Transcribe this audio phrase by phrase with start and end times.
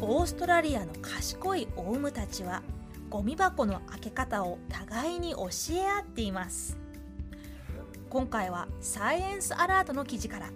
[0.00, 2.62] オーストラリアの賢いオウムたちは
[3.10, 6.76] ゴミ箱の開け方を互いに教え合っています。
[8.10, 10.50] 今回はサイエンスアラートの記事から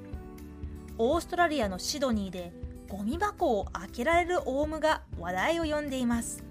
[0.98, 2.52] オーストラリアのシドニーで
[2.88, 6.44] ゴミ箱を開けられるオウムが話題を呼んでいます。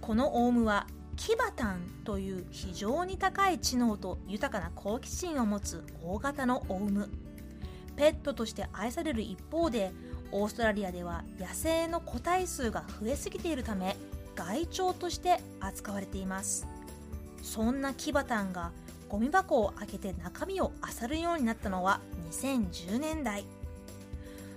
[0.00, 7.10] このオウムはキバタンという非常に高い知能と豊かな好奇心を持つ大型のオウム。
[7.96, 9.92] ペットとして愛される一方で
[10.32, 13.96] オーストラリアでは野生の個体数が増えすぎているため
[14.34, 16.66] 害鳥として扱われています。
[17.42, 18.72] そんなキバタンが
[19.08, 23.44] ゴミ箱を開けて中身を漁るようになったのは2010年代。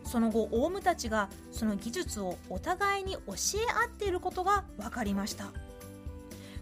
[0.04, 5.52] その後オウムたちがその技術をお互いに教え合っていることが分かりました。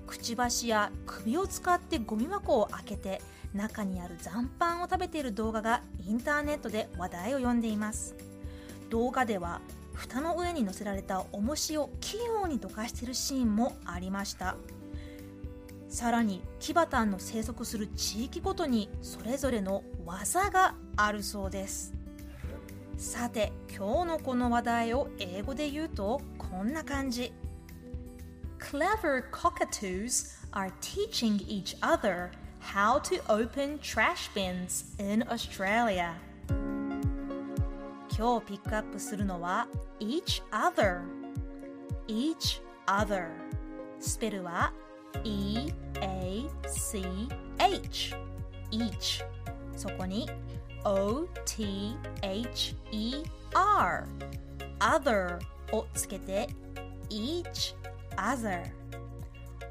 [0.06, 3.22] くちばしや首を使ってゴミ箱を開けて
[3.54, 8.16] 中にある残飯を食べている動画がインターネットで話題を呼んでいます。
[8.90, 9.62] 動画では
[9.94, 14.56] 蓋の上に乗せられた重しを器用にどかしているシーンもありました。
[15.90, 21.94] さらにキバタンの生息する地域ごとにそれぞれの技があるそうです。
[22.98, 27.34] さて今日のこの話題を英語で言うとこんな感じ。
[28.60, 32.30] Clever cockatoos are teaching each other
[32.62, 36.14] how to open trash bins in Australia.
[38.20, 39.66] 今日ピックアップするのは
[40.02, 41.00] each other.
[42.10, 43.30] each other.
[44.02, 44.74] スペルは
[45.24, 45.80] E-A-C-H
[48.72, 49.24] each.
[49.74, 50.30] そこに
[50.84, 51.30] O-T-H-E-R
[54.80, 55.40] other
[55.72, 56.50] をつけて
[57.10, 57.74] each
[58.18, 58.66] other.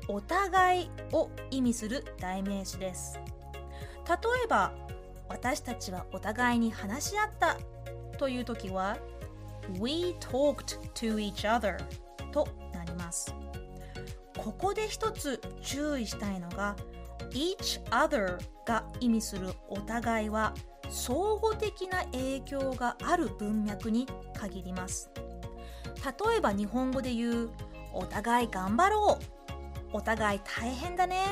[0.09, 3.21] お互いを意味する代名詞です。
[4.09, 4.15] 例
[4.47, 4.73] えば
[5.29, 7.59] 私たちはお互いに話し合った
[8.19, 8.99] という時は
[9.81, 11.79] We talked to each other
[12.33, 13.35] となります。
[14.37, 16.77] ここで一つ注意したいのが
[17.31, 20.55] each other が意味するお互いは
[20.91, 24.07] 相互的な影響がある文脈に
[24.39, 25.11] 限ります。
[26.05, 27.51] 例えば日本語で言う
[27.93, 29.25] お互い頑張ろう。
[29.93, 31.25] お互い大変だね。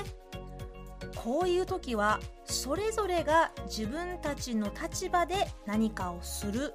[1.14, 6.74] こういう時はそれぞれが自分たちの立場で何かをする。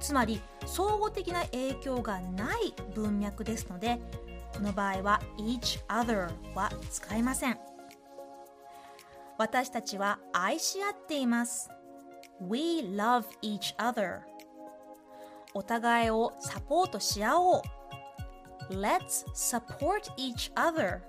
[0.00, 3.98] つまり相互的な影響がない文脈ですので
[4.54, 7.58] この場合は each other は使いません。
[9.38, 11.70] 私たちは愛し合っています。
[12.40, 14.20] We love each other
[15.54, 17.62] お互いをサポートし合おう。
[18.70, 21.00] Let's support each other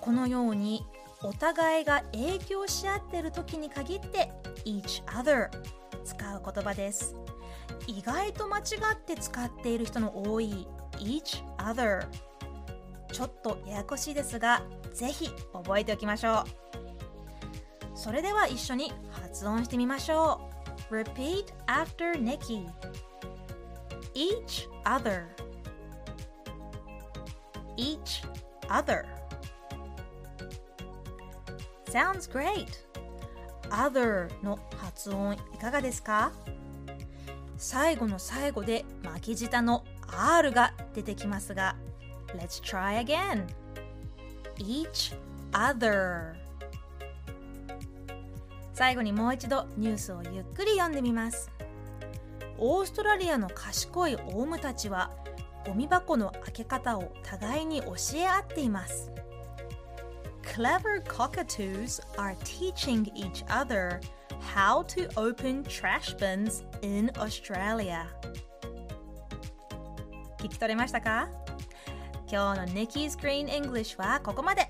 [0.00, 0.84] このように
[1.22, 4.30] お互いが影響し合っている時に限って
[4.64, 5.48] each other
[6.04, 7.16] 使う言葉です。
[7.86, 8.62] 意外と間違
[8.94, 10.66] って使っている人の多い
[10.98, 12.06] each other
[13.12, 16.44] ちょっとややこしいですがぜひ覚えておきましょう。
[17.94, 20.40] それでは一緒に発音してみましょ
[20.90, 20.94] う。
[20.94, 22.66] Repeat after Nikki
[24.14, 25.26] each other
[27.76, 28.24] each
[28.68, 29.04] other
[31.90, 32.66] Sounds great!
[33.70, 36.32] other の発音いかがですか？
[37.56, 41.76] 最後の最後で巻き舌の R が出てきますが
[42.36, 43.46] Let's try again.
[44.58, 45.16] Each
[45.52, 46.34] other.
[48.74, 51.50] 最後にもう一度ニュースをゆっくり読んでみます。
[52.58, 55.10] オーストラリアの賢いオウムたちは
[55.66, 59.10] ゴミ箱の開け方を互いに教え合っています。
[60.58, 64.00] Clever cockatoos are teaching each other
[64.40, 68.08] how to open trash bins in Australia
[70.38, 71.28] 聞き取れましたか
[72.28, 74.68] 今日の Nikki's Green English はここまで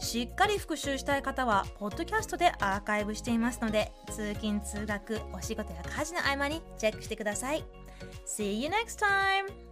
[0.00, 7.64] しっかり復習したい方はポッドキャストでアーカイブしていますので通勤通学お仕事や家事の合間にチェックしてください
[8.26, 9.71] See you next time!